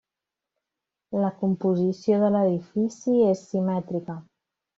La 1.23 1.29
composició 1.41 2.17
de 2.25 2.31
l'edifici 2.37 3.15
és 3.35 3.45
simètrica. 3.53 4.19